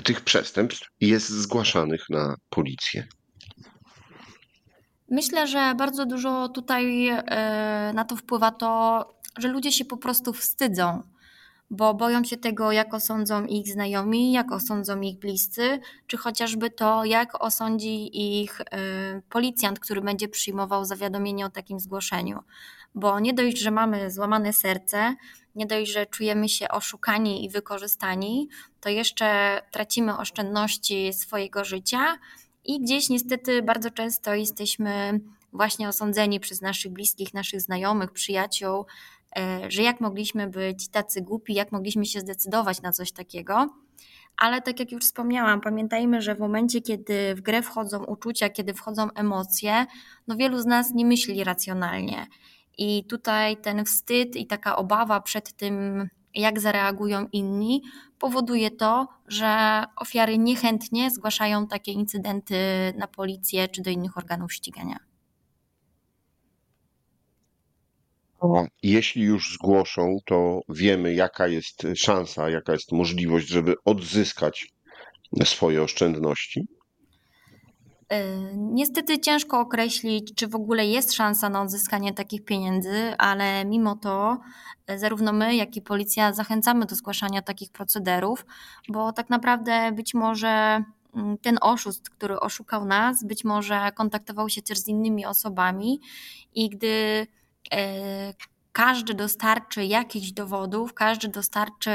tych 0.03 0.21
przestępstw 0.21 0.87
jest 1.01 1.29
zgłaszanych 1.29 2.09
na 2.09 2.35
policję. 2.49 3.07
Myślę, 5.11 5.47
że 5.47 5.75
bardzo 5.77 6.05
dużo 6.05 6.49
tutaj 6.49 7.07
e, 7.07 7.91
na 7.95 8.05
to 8.05 8.15
wpływa 8.15 8.51
to, 8.51 9.05
że 9.37 9.47
ludzie 9.47 9.71
się 9.71 9.85
po 9.85 9.97
prostu 9.97 10.33
wstydzą 10.33 11.03
bo 11.73 11.93
boją 11.93 12.23
się 12.23 12.37
tego, 12.37 12.71
jak 12.71 12.93
osądzą 12.93 13.45
ich 13.45 13.67
znajomi, 13.67 14.31
jak 14.31 14.51
osądzą 14.51 15.01
ich 15.01 15.19
bliscy, 15.19 15.79
czy 16.07 16.17
chociażby 16.17 16.69
to, 16.69 17.05
jak 17.05 17.43
osądzi 17.43 18.09
ich 18.41 18.61
y, 18.61 18.65
policjant, 19.29 19.79
który 19.79 20.01
będzie 20.01 20.27
przyjmował 20.27 20.85
zawiadomienie 20.85 21.45
o 21.45 21.49
takim 21.49 21.79
zgłoszeniu. 21.79 22.39
Bo 22.95 23.19
nie 23.19 23.33
dość, 23.33 23.57
że 23.59 23.71
mamy 23.71 24.11
złamane 24.11 24.53
serce, 24.53 25.15
nie 25.55 25.65
dość, 25.65 25.91
że 25.91 26.05
czujemy 26.05 26.49
się 26.49 26.69
oszukani 26.69 27.45
i 27.45 27.49
wykorzystani, 27.49 28.49
to 28.81 28.89
jeszcze 28.89 29.61
tracimy 29.71 30.17
oszczędności 30.17 31.13
swojego 31.13 31.65
życia 31.65 32.17
i 32.65 32.81
gdzieś 32.81 33.09
niestety 33.09 33.61
bardzo 33.61 33.91
często 33.91 34.33
jesteśmy 34.33 35.19
właśnie 35.53 35.87
osądzeni 35.87 36.39
przez 36.39 36.61
naszych 36.61 36.91
bliskich, 36.91 37.33
naszych 37.33 37.61
znajomych, 37.61 38.11
przyjaciół 38.11 38.85
E, 39.37 39.71
że 39.71 39.83
jak 39.83 40.01
mogliśmy 40.01 40.47
być 40.47 40.87
tacy 40.87 41.21
głupi, 41.21 41.53
jak 41.53 41.71
mogliśmy 41.71 42.05
się 42.05 42.19
zdecydować 42.19 42.81
na 42.81 42.91
coś 42.91 43.11
takiego. 43.11 43.69
Ale 44.37 44.61
tak 44.61 44.79
jak 44.79 44.91
już 44.91 45.03
wspomniałam, 45.03 45.61
pamiętajmy, 45.61 46.21
że 46.21 46.35
w 46.35 46.39
momencie, 46.39 46.81
kiedy 46.81 47.35
w 47.35 47.41
grę 47.41 47.61
wchodzą 47.61 48.03
uczucia, 48.03 48.49
kiedy 48.49 48.73
wchodzą 48.73 49.11
emocje, 49.11 49.85
no 50.27 50.35
wielu 50.35 50.59
z 50.59 50.65
nas 50.65 50.93
nie 50.93 51.05
myśli 51.05 51.43
racjonalnie. 51.43 52.27
I 52.77 53.03
tutaj 53.09 53.57
ten 53.57 53.85
wstyd 53.85 54.35
i 54.35 54.47
taka 54.47 54.75
obawa 54.75 55.21
przed 55.21 55.53
tym, 55.53 56.07
jak 56.35 56.59
zareagują 56.59 57.27
inni, 57.31 57.81
powoduje 58.19 58.71
to, 58.71 59.07
że 59.27 59.83
ofiary 59.95 60.37
niechętnie 60.37 61.11
zgłaszają 61.11 61.67
takie 61.67 61.91
incydenty 61.91 62.55
na 62.97 63.07
policję 63.07 63.67
czy 63.67 63.81
do 63.81 63.89
innych 63.89 64.17
organów 64.17 64.53
ścigania. 64.53 64.97
Jeśli 68.83 69.21
już 69.23 69.53
zgłoszą, 69.53 70.17
to 70.25 70.61
wiemy, 70.69 71.13
jaka 71.13 71.47
jest 71.47 71.87
szansa, 71.95 72.49
jaka 72.49 72.73
jest 72.73 72.91
możliwość, 72.91 73.47
żeby 73.47 73.75
odzyskać 73.85 74.67
swoje 75.43 75.83
oszczędności. 75.83 76.67
E, 78.13 78.37
niestety 78.55 79.19
ciężko 79.19 79.59
określić, 79.59 80.35
czy 80.35 80.47
w 80.47 80.55
ogóle 80.55 80.85
jest 80.85 81.13
szansa 81.13 81.49
na 81.49 81.61
odzyskanie 81.61 82.13
takich 82.13 82.45
pieniędzy, 82.45 83.15
ale 83.17 83.65
mimo 83.65 83.95
to 83.95 84.37
e, 84.87 84.99
zarówno 84.99 85.33
my, 85.33 85.55
jak 85.55 85.75
i 85.75 85.81
policja 85.81 86.33
zachęcamy 86.33 86.85
do 86.85 86.95
zgłaszania 86.95 87.41
takich 87.41 87.71
procederów, 87.71 88.45
bo 88.89 89.13
tak 89.13 89.29
naprawdę 89.29 89.91
być 89.91 90.13
może 90.13 90.83
mm, 91.15 91.37
ten 91.37 91.57
oszust, 91.61 92.09
który 92.09 92.39
oszukał 92.39 92.85
nas, 92.85 93.23
być 93.23 93.43
może 93.43 93.91
kontaktował 93.95 94.49
się 94.49 94.61
też 94.61 94.79
z 94.79 94.87
innymi 94.87 95.25
osobami 95.25 95.99
i 96.55 96.69
gdy 96.69 97.27
E, 97.71 98.33
każdy 98.73 99.13
dostarczy 99.13 99.85
jakichś 99.85 100.31
dowodów, 100.31 100.93
każdy 100.93 101.27
dostarczy 101.27 101.91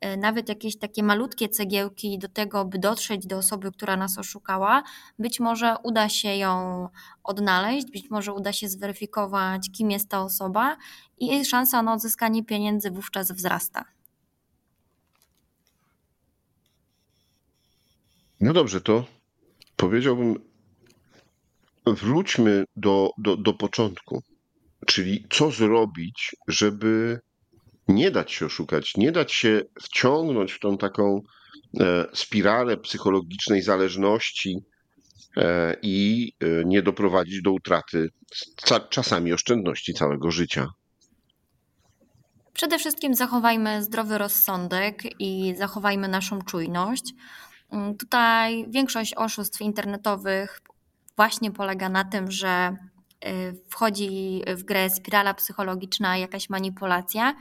e, 0.00 0.16
nawet 0.16 0.48
jakieś 0.48 0.78
takie 0.78 1.02
malutkie 1.02 1.48
cegiełki 1.48 2.18
do 2.18 2.28
tego, 2.28 2.64
by 2.64 2.78
dotrzeć 2.78 3.26
do 3.26 3.36
osoby, 3.36 3.72
która 3.72 3.96
nas 3.96 4.18
oszukała, 4.18 4.82
być 5.18 5.40
może 5.40 5.76
uda 5.82 6.08
się 6.08 6.36
ją 6.36 6.88
odnaleźć, 7.24 7.90
być 7.90 8.10
może 8.10 8.32
uda 8.32 8.52
się 8.52 8.68
zweryfikować, 8.68 9.70
kim 9.72 9.90
jest 9.90 10.08
ta 10.08 10.22
osoba 10.22 10.76
i 11.18 11.44
szansa 11.44 11.82
na 11.82 11.92
odzyskanie 11.92 12.44
pieniędzy 12.44 12.90
wówczas 12.90 13.32
wzrasta. 13.32 13.84
No 18.40 18.52
dobrze, 18.52 18.80
to 18.80 19.04
powiedziałbym, 19.76 20.40
wróćmy 21.86 22.64
do, 22.76 23.10
do, 23.18 23.36
do 23.36 23.52
początku. 23.54 24.22
Czyli 24.92 25.26
co 25.30 25.50
zrobić, 25.50 26.36
żeby 26.48 27.20
nie 27.88 28.10
dać 28.10 28.32
się 28.32 28.46
oszukać, 28.46 28.96
nie 28.96 29.12
dać 29.12 29.32
się 29.32 29.62
wciągnąć 29.82 30.52
w 30.52 30.58
tą 30.58 30.78
taką 30.78 31.20
e, 31.80 32.06
spiralę 32.12 32.76
psychologicznej 32.76 33.62
zależności 33.62 34.58
e, 35.36 35.76
i 35.82 36.32
e, 36.40 36.64
nie 36.64 36.82
doprowadzić 36.82 37.42
do 37.42 37.52
utraty 37.52 38.08
czasami 38.90 39.32
oszczędności 39.32 39.94
całego 39.94 40.30
życia. 40.30 40.68
Przede 42.52 42.78
wszystkim 42.78 43.14
zachowajmy 43.14 43.82
zdrowy 43.82 44.18
rozsądek 44.18 45.20
i 45.20 45.54
zachowajmy 45.56 46.08
naszą 46.08 46.42
czujność. 46.42 47.04
Mm, 47.70 47.96
tutaj 47.96 48.66
większość 48.70 49.14
oszustw 49.14 49.60
internetowych 49.60 50.60
właśnie 51.16 51.50
polega 51.50 51.88
na 51.88 52.04
tym, 52.04 52.30
że 52.30 52.76
wchodzi 53.68 54.42
w 54.46 54.62
grę 54.62 54.90
spirala 54.90 55.34
psychologiczna, 55.34 56.16
jakaś 56.16 56.50
manipulacja. 56.50 57.34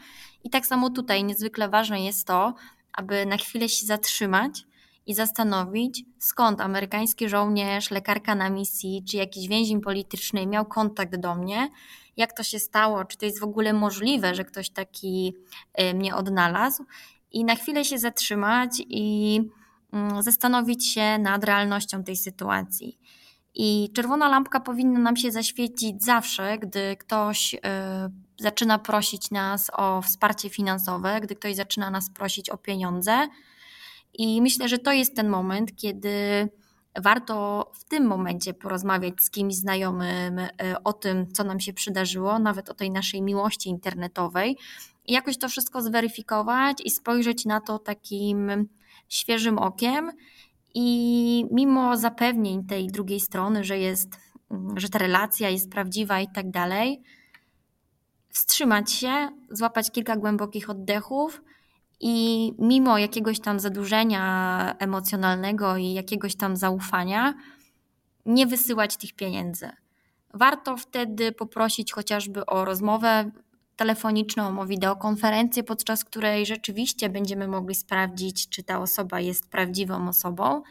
I 0.43 0.49
tak 0.49 0.65
samo 0.65 0.89
tutaj 0.89 1.23
niezwykle 1.23 1.69
ważne 1.69 2.05
jest 2.05 2.27
to, 2.27 2.53
aby 2.93 3.25
na 3.25 3.37
chwilę 3.37 3.69
się 3.69 3.85
zatrzymać 3.85 4.63
i 5.05 5.13
zastanowić, 5.13 6.03
skąd 6.19 6.61
amerykański 6.61 7.29
żołnierz, 7.29 7.91
lekarka 7.91 8.35
na 8.35 8.49
misji 8.49 9.03
czy 9.09 9.17
jakiś 9.17 9.47
więzień 9.47 9.81
polityczny 9.81 10.47
miał 10.47 10.65
kontakt 10.65 11.15
do 11.15 11.35
mnie, 11.35 11.69
jak 12.17 12.33
to 12.33 12.43
się 12.43 12.59
stało, 12.59 13.05
czy 13.05 13.17
to 13.17 13.25
jest 13.25 13.39
w 13.39 13.43
ogóle 13.43 13.73
możliwe, 13.73 14.35
że 14.35 14.45
ktoś 14.45 14.69
taki 14.69 15.33
y, 15.81 15.93
mnie 15.93 16.15
odnalazł. 16.15 16.85
I 17.31 17.45
na 17.45 17.55
chwilę 17.55 17.85
się 17.85 17.99
zatrzymać 17.99 18.81
i 18.89 19.39
mm, 19.93 20.23
zastanowić 20.23 20.87
się 20.87 21.17
nad 21.19 21.43
realnością 21.43 22.03
tej 22.03 22.15
sytuacji. 22.15 22.99
I 23.53 23.89
czerwona 23.93 24.29
lampka 24.29 24.59
powinna 24.59 24.99
nam 24.99 25.15
się 25.15 25.31
zaświecić 25.31 26.03
zawsze, 26.03 26.57
gdy 26.57 26.95
ktoś 26.95 27.53
y, 27.53 27.57
zaczyna 28.39 28.79
prosić 28.79 29.31
nas 29.31 29.71
o 29.73 30.01
wsparcie 30.01 30.49
finansowe, 30.49 31.21
gdy 31.21 31.35
ktoś 31.35 31.55
zaczyna 31.55 31.89
nas 31.89 32.09
prosić 32.09 32.49
o 32.49 32.57
pieniądze. 32.57 33.27
I 34.13 34.41
myślę, 34.41 34.69
że 34.69 34.77
to 34.77 34.91
jest 34.91 35.15
ten 35.15 35.29
moment, 35.29 35.75
kiedy 35.75 36.49
warto 37.03 37.65
w 37.73 37.83
tym 37.83 38.05
momencie 38.05 38.53
porozmawiać 38.53 39.21
z 39.21 39.29
kimś 39.29 39.55
znajomym 39.55 40.39
y, 40.39 40.49
o 40.83 40.93
tym, 40.93 41.33
co 41.33 41.43
nam 41.43 41.59
się 41.59 41.73
przydarzyło, 41.73 42.39
nawet 42.39 42.69
o 42.69 42.73
tej 42.73 42.91
naszej 42.91 43.21
miłości 43.21 43.69
internetowej. 43.69 44.57
I 45.05 45.13
jakoś 45.13 45.37
to 45.37 45.49
wszystko 45.49 45.81
zweryfikować 45.81 46.77
i 46.85 46.91
spojrzeć 46.91 47.45
na 47.45 47.61
to 47.61 47.79
takim 47.79 48.67
świeżym 49.09 49.59
okiem 49.59 50.11
i 50.73 51.45
mimo 51.51 51.97
zapewnień 51.97 52.65
tej 52.65 52.87
drugiej 52.87 53.19
strony, 53.19 53.63
że 53.63 53.77
jest, 53.77 54.09
że 54.75 54.89
ta 54.89 54.99
relacja 54.99 55.49
jest 55.49 55.71
prawdziwa 55.71 56.19
i 56.19 56.27
tak 56.31 56.51
dalej, 56.51 57.01
wstrzymać 58.29 58.91
się, 58.91 59.29
złapać 59.49 59.91
kilka 59.91 60.15
głębokich 60.17 60.69
oddechów 60.69 61.41
i 61.99 62.53
mimo 62.59 62.97
jakiegoś 62.97 63.39
tam 63.39 63.59
zadłużenia 63.59 64.75
emocjonalnego 64.79 65.77
i 65.77 65.93
jakiegoś 65.93 66.35
tam 66.35 66.55
zaufania, 66.55 67.33
nie 68.25 68.47
wysyłać 68.47 68.97
tych 68.97 69.13
pieniędzy. 69.13 69.69
Warto 70.33 70.77
wtedy 70.77 71.31
poprosić 71.31 71.93
chociażby 71.93 72.45
o 72.45 72.65
rozmowę 72.65 73.31
telefoniczną, 73.81 74.59
o 74.59 74.65
wideokonferencję, 74.65 75.63
podczas 75.63 76.05
której 76.05 76.45
rzeczywiście 76.45 77.09
będziemy 77.09 77.47
mogli 77.47 77.75
sprawdzić, 77.75 78.49
czy 78.49 78.63
ta 78.63 78.79
osoba 78.79 79.19
jest 79.19 79.49
prawdziwą 79.49 80.07
osobą. 80.09 80.61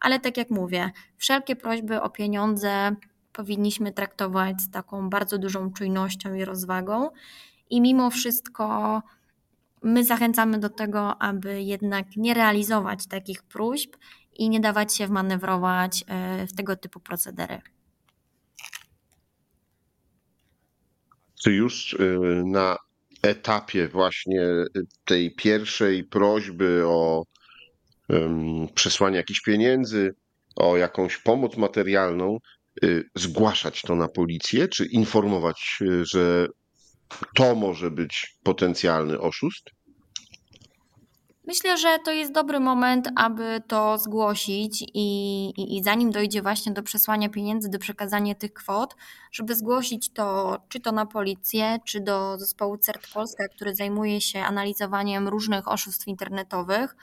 Ale 0.00 0.20
tak 0.20 0.36
jak 0.36 0.50
mówię, 0.50 0.90
wszelkie 1.16 1.56
prośby 1.56 2.02
o 2.02 2.10
pieniądze 2.10 2.96
powinniśmy 3.32 3.92
traktować 3.92 4.60
z 4.60 4.70
taką 4.70 5.10
bardzo 5.10 5.38
dużą 5.38 5.72
czujnością 5.72 6.34
i 6.34 6.44
rozwagą. 6.44 7.10
I 7.70 7.80
mimo 7.80 8.10
wszystko 8.10 9.02
my 9.82 10.04
zachęcamy 10.04 10.58
do 10.58 10.68
tego, 10.68 11.22
aby 11.22 11.62
jednak 11.62 12.06
nie 12.16 12.34
realizować 12.34 13.06
takich 13.06 13.42
próśb 13.42 13.96
i 14.34 14.48
nie 14.48 14.60
dawać 14.60 14.96
się 14.96 15.06
wmanewrować 15.06 16.04
e, 16.06 16.46
w 16.46 16.52
tego 16.52 16.76
typu 16.76 17.00
procedery. 17.00 17.75
Czy 21.46 21.52
już 21.52 21.92
y, 21.92 22.18
na 22.46 22.76
etapie 23.22 23.88
właśnie 23.88 24.46
tej 25.04 25.34
pierwszej 25.34 26.04
prośby 26.04 26.82
o 26.86 27.24
przesłanie 28.74 29.16
jakichś 29.16 29.40
pieniędzy, 29.40 30.14
o 30.56 30.76
jakąś 30.76 31.16
pomoc 31.16 31.56
materialną, 31.56 32.38
y, 32.84 33.04
zgłaszać 33.14 33.82
to 33.82 33.94
na 33.94 34.08
policję, 34.08 34.68
czy 34.68 34.86
informować, 34.86 35.78
y, 35.82 36.04
że 36.04 36.46
to 37.34 37.54
może 37.54 37.90
być 37.90 38.36
potencjalny 38.42 39.20
oszust? 39.20 39.75
Myślę, 41.46 41.78
że 41.78 41.98
to 42.04 42.12
jest 42.12 42.32
dobry 42.32 42.60
moment, 42.60 43.08
aby 43.16 43.62
to 43.66 43.98
zgłosić 43.98 44.82
i, 44.82 45.46
i, 45.56 45.76
i, 45.76 45.82
zanim 45.82 46.10
dojdzie 46.10 46.42
właśnie 46.42 46.72
do 46.72 46.82
przesłania 46.82 47.28
pieniędzy, 47.28 47.68
do 47.68 47.78
przekazania 47.78 48.34
tych 48.34 48.52
kwot, 48.52 48.96
żeby 49.32 49.54
zgłosić 49.54 50.12
to 50.12 50.58
czy 50.68 50.80
to 50.80 50.92
na 50.92 51.06
policję, 51.06 51.78
czy 51.84 52.00
do 52.00 52.38
zespołu 52.38 52.78
CERT 52.78 53.12
Polska, 53.14 53.48
który 53.48 53.74
zajmuje 53.74 54.20
się 54.20 54.40
analizowaniem 54.40 55.28
różnych 55.28 55.68
oszustw 55.68 56.08
internetowych, 56.08 56.96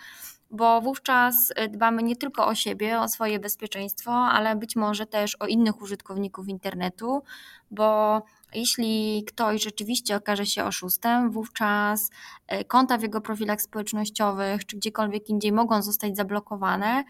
bo 0.54 0.82
wówczas 0.82 1.54
dbamy 1.70 2.04
nie 2.04 2.16
tylko 2.16 2.48
o 2.48 2.56
siebie, 2.56 3.00
o 3.00 3.08
swoje 3.08 3.40
bezpieczeństwo, 3.40 4.12
ale 4.12 4.56
być 4.56 4.76
może 4.76 5.06
też 5.06 5.36
o 5.36 5.48
innych 5.48 5.82
użytkowników 5.82 6.48
internetu, 6.48 7.24
bo 7.72 8.22
jeśli 8.56 9.24
ktoś 9.28 9.64
rzeczywiście 9.64 10.16
okaże 10.16 10.46
się 10.46 10.64
oszustem, 10.64 11.32
wówczas 11.32 12.10
e, 12.48 12.64
konta 12.64 12.98
w 12.98 13.02
jego 13.02 13.22
profilach 13.22 13.62
społecznościowych 13.62 14.66
czy 14.66 14.78
gdziekolwiek 14.78 15.30
indziej 15.30 15.52
mogą 15.52 15.82
zostać 15.82 16.16
zablokowane 16.16 17.04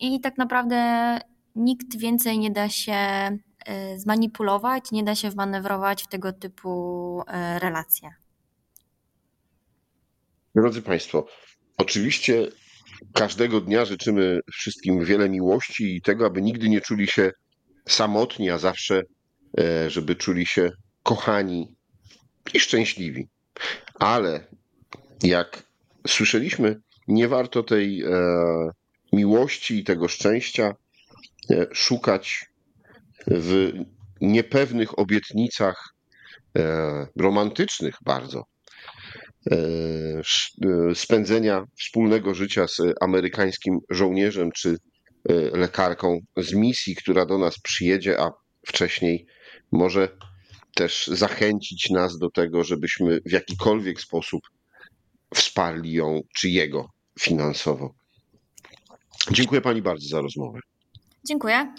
i 0.00 0.20
tak 0.20 0.38
naprawdę 0.38 1.18
nikt 1.56 1.96
więcej 1.96 2.38
nie 2.38 2.50
da 2.50 2.68
się 2.68 2.92
e, 2.94 3.38
zmanipulować, 3.98 4.92
nie 4.92 5.04
da 5.04 5.14
się 5.14 5.30
wmanewrować 5.30 6.02
w 6.02 6.08
tego 6.08 6.32
typu 6.32 7.22
relacje. 7.58 8.14
Drodzy 10.54 10.82
Państwo, 10.82 11.26
oczywiście 11.78 12.48
każdego 13.12 13.60
dnia 13.60 13.84
życzymy 13.84 14.40
wszystkim 14.52 15.04
wiele 15.04 15.28
miłości 15.28 15.96
i 15.96 16.02
tego, 16.02 16.26
aby 16.26 16.42
nigdy 16.42 16.68
nie 16.68 16.80
czuli 16.80 17.06
się 17.06 17.30
samotni, 17.88 18.50
a 18.50 18.58
zawsze, 18.58 19.02
żeby 19.88 20.16
czuli 20.16 20.46
się 20.46 20.70
kochani 21.02 21.74
i 22.54 22.60
szczęśliwi. 22.60 23.28
Ale 23.94 24.46
jak 25.22 25.62
słyszeliśmy, 26.06 26.80
nie 27.08 27.28
warto 27.28 27.62
tej 27.62 28.02
e, 28.02 28.08
miłości 29.12 29.78
i 29.78 29.84
tego 29.84 30.08
szczęścia 30.08 30.74
e, 31.50 31.66
szukać 31.72 32.46
w 33.26 33.72
niepewnych 34.20 34.98
obietnicach 34.98 35.94
e, 36.58 37.06
romantycznych 37.16 37.94
bardzo. 38.04 38.44
E, 39.50 39.56
e, 39.56 40.94
spędzenia 40.94 41.64
wspólnego 41.78 42.34
życia 42.34 42.68
z 42.68 42.76
amerykańskim 43.00 43.78
żołnierzem 43.90 44.52
czy 44.52 44.78
e, 45.28 45.32
lekarką 45.34 46.20
z 46.36 46.54
misji, 46.54 46.96
która 46.96 47.26
do 47.26 47.38
nas 47.38 47.58
przyjedzie, 47.58 48.20
a 48.20 48.30
wcześniej 48.66 49.26
może 49.72 50.08
też 50.74 51.06
zachęcić 51.06 51.90
nas 51.90 52.18
do 52.18 52.30
tego, 52.30 52.64
żebyśmy 52.64 53.20
w 53.26 53.32
jakikolwiek 53.32 54.00
sposób 54.00 54.42
wsparli 55.34 55.92
ją 55.92 56.20
czy 56.36 56.48
jego 56.48 56.88
finansowo. 57.20 57.94
Dziękuję 59.30 59.60
Pani 59.60 59.82
bardzo 59.82 60.08
za 60.08 60.20
rozmowę. 60.20 60.60
Dziękuję. 61.28 61.74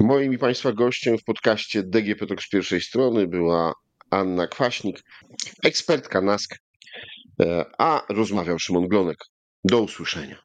Moim 0.00 0.32
i 0.32 0.38
Państwa 0.38 0.72
gościem 0.72 1.18
w 1.18 1.24
podcaście 1.24 1.82
DGP 1.82 2.26
Talk 2.26 2.42
z 2.42 2.48
pierwszej 2.48 2.80
strony 2.80 3.26
była 3.26 3.72
Anna 4.10 4.46
Kwaśnik, 4.46 5.02
ekspertka 5.64 6.20
NASK, 6.20 6.58
e, 7.42 7.64
a 7.78 8.02
rozmawiał 8.08 8.58
Szymon 8.58 8.88
Glonek. 8.88 9.18
Do 9.64 9.80
usłyszenia. 9.80 10.36